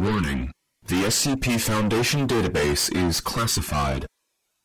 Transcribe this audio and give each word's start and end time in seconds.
Warning. 0.00 0.50
The 0.86 1.02
SCP 1.02 1.60
Foundation 1.60 2.26
database 2.26 2.90
is 2.96 3.20
classified. 3.20 4.06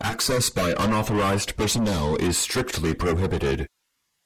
Access 0.02 0.50
by 0.50 0.74
unauthorized 0.80 1.58
personnel 1.58 2.16
is 2.16 2.38
strictly 2.38 2.94
prohibited. 2.94 3.68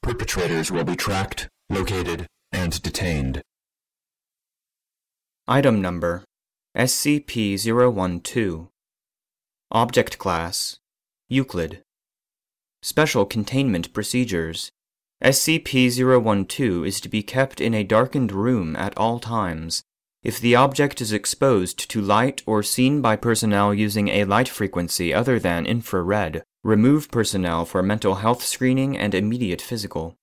Perpetrators 0.04 0.70
will 0.72 0.84
be 0.84 0.96
tracked, 0.96 1.50
located, 1.68 2.28
and 2.52 2.80
detained. 2.84 3.42
Item 5.48 5.82
Number 5.82 6.24
SCP-012 6.78 8.68
Object 9.72 10.20
Class 10.20 10.78
Euclid 11.28 11.82
Special 12.84 13.26
Containment 13.26 13.92
Procedures 13.94 14.70
SCP-012 15.24 16.88
is 16.88 17.02
to 17.02 17.10
be 17.10 17.24
kept 17.24 17.60
in 17.60 17.74
a 17.74 17.84
darkened 17.84 18.32
room 18.32 18.76
at 18.76 18.96
all 18.96 19.18
times. 19.20 19.82
If 20.22 20.42
the 20.42 20.56
object 20.56 21.00
is 21.00 21.14
exposed 21.14 21.90
to 21.90 22.02
light 22.02 22.44
or 22.46 22.62
seen 22.62 23.02
by 23.02 23.16
personnel 23.16 23.74
using 23.74 24.10
a 24.10 24.26
light 24.26 24.50
frequency 24.50 25.14
other 25.14 25.40
than 25.40 25.66
infrared, 25.66 26.44
remove 26.62 27.10
personnel 27.10 27.64
for 27.64 27.82
mental 27.82 28.16
health 28.16 28.44
screening 28.44 28.98
and 28.98 29.16
immediate 29.16 29.62
physical. 29.62 30.16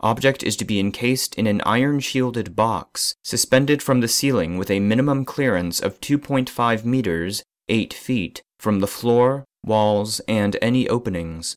Object 0.00 0.42
is 0.42 0.54
to 0.56 0.66
be 0.66 0.78
encased 0.78 1.34
in 1.36 1.46
an 1.46 1.62
iron 1.62 1.98
shielded 1.98 2.54
box, 2.54 3.14
suspended 3.24 3.82
from 3.82 4.00
the 4.00 4.06
ceiling 4.06 4.58
with 4.58 4.70
a 4.70 4.80
minimum 4.80 5.24
clearance 5.24 5.80
of 5.80 6.00
2.5 6.00 6.84
meters, 6.84 7.42
8 7.68 7.94
feet, 7.94 8.42
from 8.58 8.80
the 8.80 8.86
floor, 8.86 9.44
walls, 9.64 10.20
and 10.28 10.58
any 10.60 10.88
openings. 10.88 11.56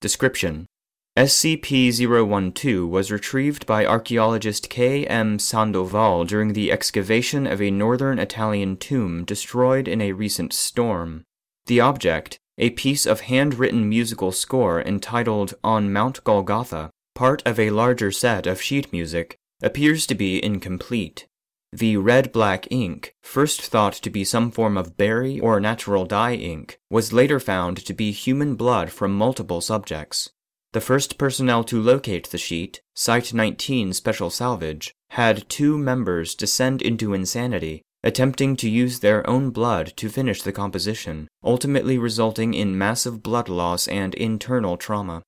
Description 0.00 0.66
SCP-012 1.16 2.88
was 2.88 3.12
retrieved 3.12 3.66
by 3.66 3.86
archaeologist 3.86 4.68
K. 4.68 5.06
M. 5.06 5.38
Sandoval 5.38 6.24
during 6.24 6.54
the 6.54 6.72
excavation 6.72 7.46
of 7.46 7.62
a 7.62 7.70
northern 7.70 8.18
Italian 8.18 8.76
tomb 8.76 9.24
destroyed 9.24 9.86
in 9.86 10.00
a 10.00 10.10
recent 10.10 10.52
storm. 10.52 11.22
The 11.66 11.78
object, 11.78 12.40
a 12.58 12.70
piece 12.70 13.06
of 13.06 13.20
handwritten 13.20 13.88
musical 13.88 14.32
score 14.32 14.82
entitled 14.82 15.54
On 15.62 15.92
Mount 15.92 16.24
Golgotha, 16.24 16.90
part 17.14 17.44
of 17.46 17.60
a 17.60 17.70
larger 17.70 18.10
set 18.10 18.48
of 18.48 18.60
sheet 18.60 18.92
music, 18.92 19.36
appears 19.62 20.08
to 20.08 20.16
be 20.16 20.44
incomplete. 20.44 21.28
The 21.72 21.96
red-black 21.96 22.66
ink, 22.72 23.14
first 23.22 23.62
thought 23.62 23.92
to 23.94 24.10
be 24.10 24.24
some 24.24 24.50
form 24.50 24.76
of 24.76 24.96
berry 24.96 25.38
or 25.38 25.60
natural 25.60 26.06
dye 26.06 26.34
ink, 26.34 26.80
was 26.90 27.12
later 27.12 27.38
found 27.38 27.76
to 27.86 27.94
be 27.94 28.10
human 28.10 28.56
blood 28.56 28.90
from 28.90 29.16
multiple 29.16 29.60
subjects. 29.60 30.30
The 30.74 30.80
first 30.80 31.18
personnel 31.18 31.62
to 31.64 31.80
locate 31.80 32.30
the 32.30 32.36
sheet, 32.36 32.80
Site 32.96 33.32
19 33.32 33.92
Special 33.92 34.28
Salvage, 34.28 34.92
had 35.10 35.48
two 35.48 35.78
members 35.78 36.34
descend 36.34 36.82
into 36.82 37.14
insanity, 37.14 37.82
attempting 38.02 38.56
to 38.56 38.68
use 38.68 38.98
their 38.98 39.24
own 39.30 39.50
blood 39.50 39.92
to 39.98 40.08
finish 40.08 40.42
the 40.42 40.50
composition, 40.50 41.28
ultimately 41.44 41.96
resulting 41.96 42.54
in 42.54 42.76
massive 42.76 43.22
blood 43.22 43.48
loss 43.48 43.86
and 43.86 44.16
internal 44.16 44.76
trauma. 44.76 45.22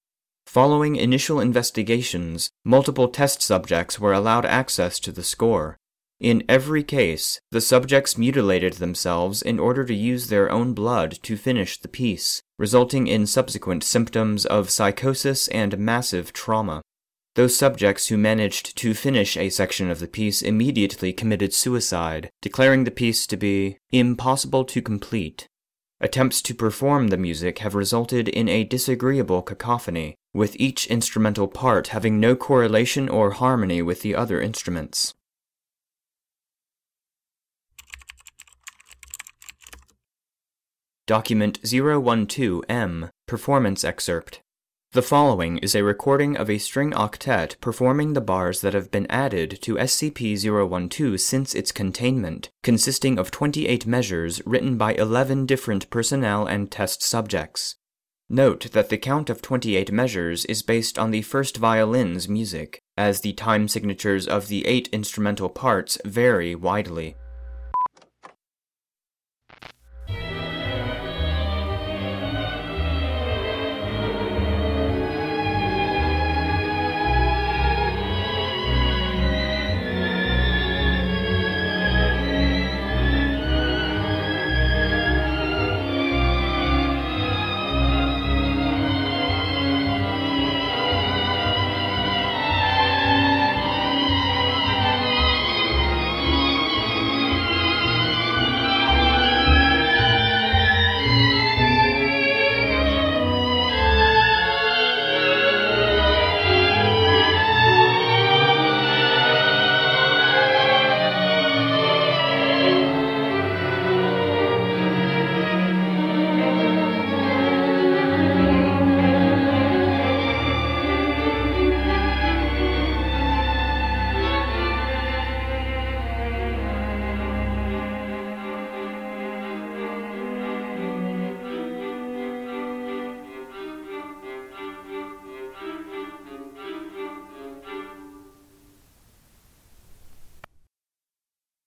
Following 0.46 0.96
initial 0.96 1.38
investigations, 1.38 2.50
multiple 2.64 3.06
test 3.06 3.40
subjects 3.40 4.00
were 4.00 4.12
allowed 4.12 4.46
access 4.46 4.98
to 4.98 5.12
the 5.12 5.22
score, 5.22 5.76
in 6.18 6.42
every 6.48 6.82
case, 6.82 7.40
the 7.50 7.60
subjects 7.60 8.16
mutilated 8.16 8.74
themselves 8.74 9.42
in 9.42 9.58
order 9.58 9.84
to 9.84 9.94
use 9.94 10.28
their 10.28 10.50
own 10.50 10.72
blood 10.72 11.18
to 11.22 11.36
finish 11.36 11.78
the 11.78 11.88
piece, 11.88 12.42
resulting 12.58 13.06
in 13.06 13.26
subsequent 13.26 13.84
symptoms 13.84 14.46
of 14.46 14.70
psychosis 14.70 15.48
and 15.48 15.78
massive 15.78 16.32
trauma. 16.32 16.82
Those 17.34 17.56
subjects 17.56 18.08
who 18.08 18.16
managed 18.16 18.78
to 18.78 18.94
finish 18.94 19.36
a 19.36 19.50
section 19.50 19.90
of 19.90 19.98
the 19.98 20.08
piece 20.08 20.40
immediately 20.40 21.12
committed 21.12 21.52
suicide, 21.52 22.30
declaring 22.40 22.84
the 22.84 22.90
piece 22.90 23.26
to 23.26 23.36
be 23.36 23.76
impossible 23.90 24.64
to 24.64 24.80
complete. 24.80 25.46
Attempts 26.00 26.40
to 26.42 26.54
perform 26.54 27.08
the 27.08 27.16
music 27.16 27.58
have 27.58 27.74
resulted 27.74 28.28
in 28.28 28.48
a 28.48 28.64
disagreeable 28.64 29.42
cacophony, 29.42 30.14
with 30.32 30.56
each 30.58 30.86
instrumental 30.86 31.48
part 31.48 31.88
having 31.88 32.20
no 32.20 32.36
correlation 32.36 33.08
or 33.08 33.32
harmony 33.32 33.82
with 33.82 34.02
the 34.02 34.14
other 34.14 34.40
instruments. 34.40 35.14
Document 41.06 41.62
012M 41.62 43.10
Performance 43.28 43.84
Excerpt. 43.84 44.40
The 44.90 45.02
following 45.02 45.58
is 45.58 45.76
a 45.76 45.84
recording 45.84 46.36
of 46.36 46.50
a 46.50 46.58
string 46.58 46.90
octet 46.90 47.60
performing 47.60 48.14
the 48.14 48.20
bars 48.20 48.60
that 48.62 48.74
have 48.74 48.90
been 48.90 49.06
added 49.08 49.62
to 49.62 49.76
SCP 49.76 50.36
012 50.90 51.20
since 51.20 51.54
its 51.54 51.70
containment, 51.70 52.50
consisting 52.64 53.20
of 53.20 53.30
28 53.30 53.86
measures 53.86 54.42
written 54.44 54.76
by 54.76 54.94
11 54.94 55.46
different 55.46 55.88
personnel 55.90 56.44
and 56.44 56.72
test 56.72 57.04
subjects. 57.04 57.76
Note 58.28 58.72
that 58.72 58.88
the 58.88 58.98
count 58.98 59.30
of 59.30 59.40
28 59.40 59.92
measures 59.92 60.44
is 60.46 60.64
based 60.64 60.98
on 60.98 61.12
the 61.12 61.22
first 61.22 61.56
violin's 61.56 62.28
music, 62.28 62.80
as 62.96 63.20
the 63.20 63.32
time 63.34 63.68
signatures 63.68 64.26
of 64.26 64.48
the 64.48 64.66
eight 64.66 64.88
instrumental 64.90 65.50
parts 65.50 65.98
vary 66.04 66.56
widely. 66.56 67.14